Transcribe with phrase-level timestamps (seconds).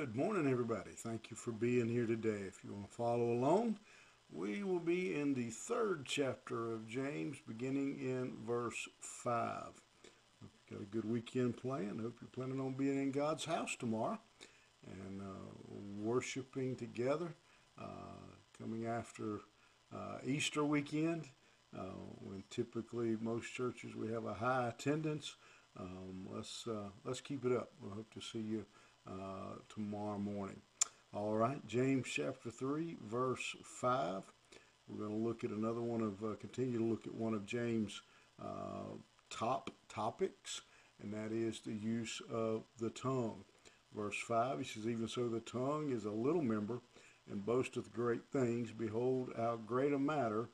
[0.00, 0.92] Good morning, everybody.
[0.92, 2.44] Thank you for being here today.
[2.48, 3.78] If you want to follow along,
[4.32, 9.62] we will be in the third chapter of James, beginning in verse 5.
[10.70, 12.00] Got a good weekend planned.
[12.00, 14.18] Hope you're planning on being in God's house tomorrow
[14.86, 17.34] and uh, worshiping together.
[17.78, 17.84] Uh,
[18.58, 19.40] coming after
[19.94, 21.28] uh, Easter weekend,
[21.78, 21.82] uh,
[22.22, 25.36] when typically most churches we have a high attendance.
[25.78, 27.72] Um, let's uh, let's keep it up.
[27.82, 28.64] We hope to see you
[29.06, 30.60] uh, tomorrow morning.
[31.12, 34.22] All right, James chapter 3, verse 5.
[34.88, 37.46] We're going to look at another one of, uh, continue to look at one of
[37.46, 38.02] James'
[38.42, 38.96] uh,
[39.28, 40.62] top topics,
[41.00, 43.44] and that is the use of the tongue.
[43.94, 46.80] Verse 5, he says, Even so, the tongue is a little member
[47.30, 48.70] and boasteth great things.
[48.72, 50.48] Behold, how great a matter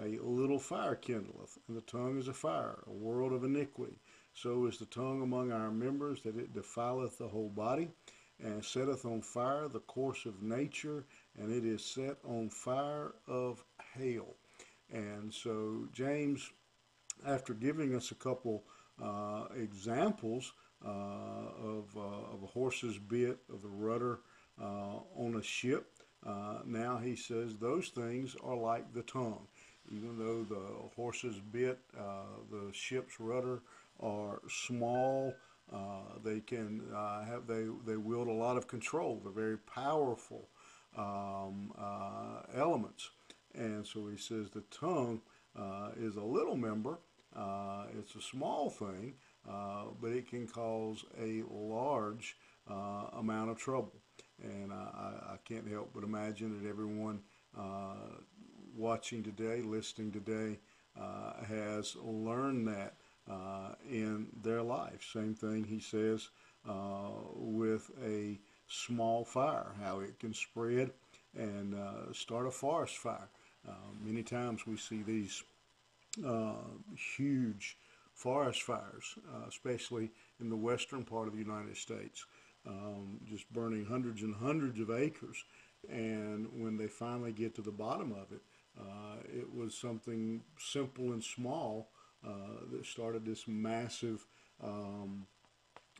[0.00, 3.98] a little fire kindleth, and the tongue is a fire, a world of iniquity.
[4.36, 7.88] So is the tongue among our members, that it defileth the whole body,
[8.38, 11.04] and setteth on fire the course of nature,
[11.38, 14.34] and it is set on fire of hell.
[14.92, 16.50] And so James,
[17.26, 18.62] after giving us a couple
[19.02, 20.52] uh, examples
[20.84, 24.18] uh, of, uh, of a horse's bit, of the rudder
[24.60, 25.86] uh, on a ship,
[26.26, 29.46] uh, now he says those things are like the tongue.
[29.90, 33.60] Even though the horse's bit, uh, the ship's rudder,
[34.00, 35.34] are small.
[35.72, 39.20] Uh, they can uh, have they they wield a lot of control.
[39.22, 40.48] They're very powerful
[40.96, 43.10] um, uh, elements,
[43.54, 45.20] and so he says the tongue
[45.58, 46.98] uh, is a little member.
[47.34, 49.14] Uh, it's a small thing,
[49.48, 52.36] uh, but it can cause a large
[52.68, 53.92] amount of trouble.
[54.42, 57.20] And I, I, can't help but imagine that everyone
[58.76, 60.58] watching today, listening today,
[61.46, 62.94] has learned that
[63.30, 65.06] uh, in their life.
[65.12, 66.28] Same thing he says
[66.68, 70.90] uh, with a small fire, how it can spread
[71.36, 73.28] and uh, start a forest fire.
[73.68, 73.72] Uh,
[74.04, 75.42] many times we see these
[76.26, 76.54] uh,
[77.16, 77.76] huge
[78.14, 82.24] forest fires, uh, especially in the western part of the United States,
[82.66, 85.44] um, just burning hundreds and hundreds of acres.
[85.88, 88.42] And when they finally get to the bottom of it,
[89.32, 91.88] it was something simple and small
[92.22, 94.26] that started this massive
[94.62, 95.26] um,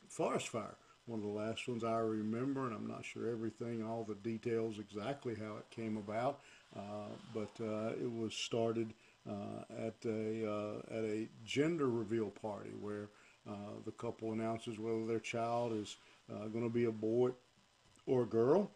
[0.09, 0.75] forest fire.
[1.05, 4.77] One of the last ones I remember, and I'm not sure everything, all the details
[4.77, 6.41] exactly how it came about,
[6.75, 8.93] uh, but uh, it was started
[9.29, 13.07] uh, at a uh, at a gender reveal party where
[13.49, 15.95] uh, the couple announces whether their child is
[16.29, 17.29] going to be a boy
[18.05, 18.69] or a girl,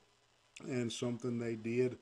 [0.69, 1.97] and something they did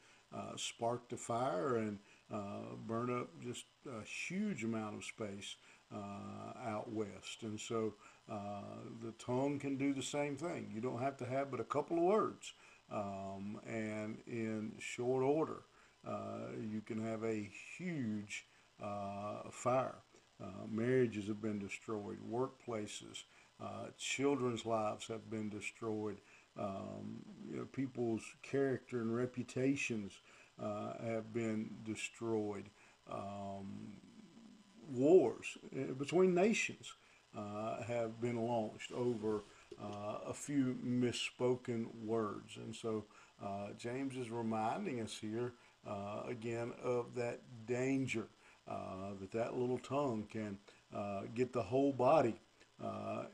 [0.57, 1.97] sparked a fire and
[2.31, 5.55] uh, burn up just a huge amount of space
[5.93, 7.41] uh, out west.
[7.43, 7.93] And so
[8.31, 8.61] uh,
[9.03, 10.71] the tongue can do the same thing.
[10.73, 12.53] You don't have to have but a couple of words.
[12.91, 15.63] Um, and in short order,
[16.07, 18.45] uh, you can have a huge
[18.81, 19.95] uh, fire.
[20.41, 23.23] Uh, marriages have been destroyed, workplaces,
[23.97, 26.17] children's lives have been destroyed.
[26.57, 27.19] Um,
[27.49, 30.13] you know, people's character and reputations
[30.61, 32.69] uh, have been destroyed.
[33.11, 33.93] Um,
[34.91, 36.93] wars uh, between nations
[37.37, 39.43] uh, have been launched over
[39.81, 42.57] uh, a few misspoken words.
[42.57, 43.05] And so
[43.43, 45.53] uh, James is reminding us here
[45.87, 48.27] uh, again of that danger
[49.19, 50.57] that that little tongue can
[51.33, 52.35] get the whole body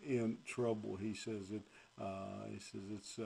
[0.04, 0.96] in trouble.
[0.96, 1.62] He says it.
[2.50, 3.20] he says it's.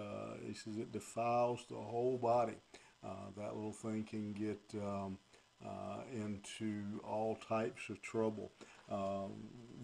[0.45, 2.55] he says it defiles the whole body.
[3.03, 5.17] Uh, that little thing can get um,
[5.65, 8.51] uh, into all types of trouble.
[8.91, 9.31] Um,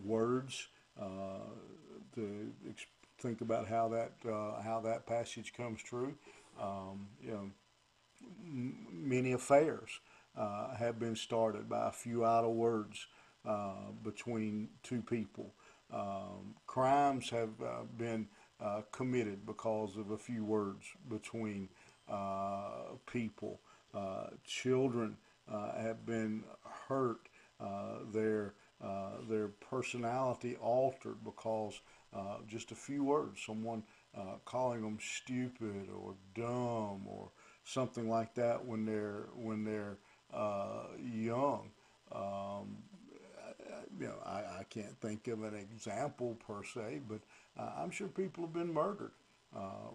[0.04, 0.68] words,
[1.00, 1.40] uh,
[2.16, 2.52] to
[3.20, 4.12] think about how that
[4.64, 6.16] how that passage comes true.
[6.62, 7.52] Um, you know,
[8.92, 9.90] many affairs
[10.38, 13.08] uh, have been started by a few idle words
[13.46, 15.54] uh, between two people.
[15.94, 18.28] Um, crimes have uh, been
[18.92, 21.95] committed because of a few words between uh,
[23.06, 23.60] people.
[23.94, 25.16] Uh, children
[25.52, 26.44] uh, have been
[26.88, 27.30] hurt,
[28.14, 28.54] their,
[29.30, 31.80] their personality altered because
[32.48, 33.84] just a few words, someone
[34.46, 37.30] calling them stupid or dumb or
[37.64, 39.98] something like that when they're, when they're
[41.02, 41.72] young.
[42.12, 42.78] Um,
[44.00, 47.20] you know, I, I, can't think of an example per se, but
[47.58, 49.25] uh, I'm sure people have been murdered uh,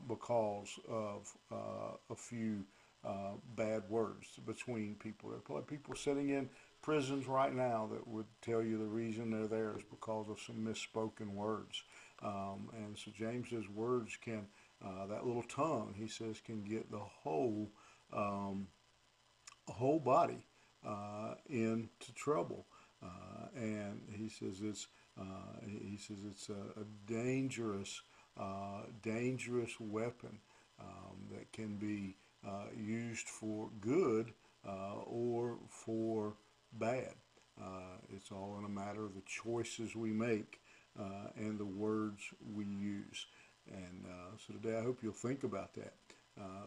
[0.09, 2.65] because of uh, a few
[3.05, 5.31] uh, bad words between people.
[5.31, 6.49] There are people sitting in
[6.83, 10.57] prisons right now that would tell you the reason they're there is because of some
[10.57, 11.83] misspoken words.
[12.23, 14.47] Um, and so James says words can
[14.85, 17.71] uh, that little tongue, he says, can get the whole
[18.13, 18.67] um,
[19.69, 20.47] whole body
[20.87, 22.67] uh, into trouble.
[23.03, 24.87] Uh, and he says it's
[25.19, 28.03] uh, he says it's a, a dangerous
[28.41, 30.39] uh, dangerous weapon
[30.81, 32.17] um, that can be
[32.47, 34.33] uh, used for good
[35.07, 36.35] or for
[36.73, 37.15] bad.
[38.15, 40.61] it's all in a matter of the choices we make
[41.37, 42.23] and the words
[42.55, 43.27] we use.
[43.71, 44.07] And
[44.47, 45.95] so today I hope you'll think about that.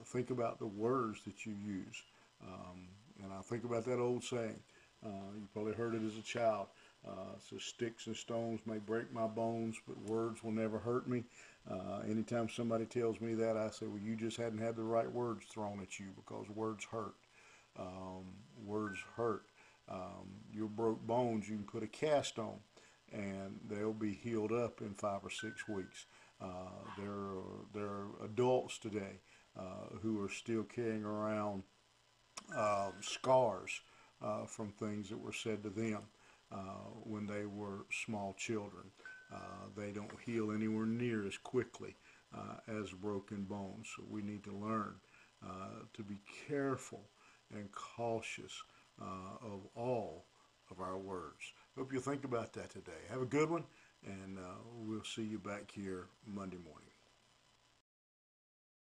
[0.05, 2.03] think about the words that you use.
[2.43, 2.87] Um,
[3.23, 4.59] and I think about that old saying.
[5.05, 6.67] Uh, you probably heard it as a child.
[7.07, 11.23] Uh, so sticks and stones may break my bones, but words will never hurt me.
[11.69, 15.11] Uh, anytime somebody tells me that, I say, well, you just hadn't had the right
[15.11, 17.15] words thrown at you because words hurt.
[17.77, 18.25] Um,
[18.65, 19.43] words hurt.
[19.89, 22.55] Um, your broke bones, you can put a cast on,
[23.11, 26.05] and they'll be healed up in five or six weeks.
[26.41, 29.19] Uh, there, are, there are adults today
[29.57, 31.63] uh, who are still carrying around
[32.55, 33.81] uh, scars
[34.21, 35.99] uh, from things that were said to them
[37.03, 38.91] when they were small children.
[39.33, 39.37] Uh,
[39.75, 41.95] they don't heal anywhere near as quickly
[42.35, 43.87] uh, as broken bones.
[43.95, 44.95] So we need to learn
[45.93, 47.01] to be careful
[47.53, 48.63] and cautious
[48.99, 50.25] of all
[50.71, 51.51] of our words.
[51.77, 52.91] Hope you'll think about that today.
[53.09, 53.65] Have a good one,
[54.05, 54.37] and
[54.85, 56.92] we'll see you back here Monday morning.